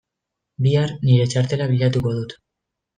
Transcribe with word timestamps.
Bihar 0.67 0.95
nire 1.11 1.29
txartela 1.35 1.71
bilatuko 1.75 2.19
dut. 2.21 2.39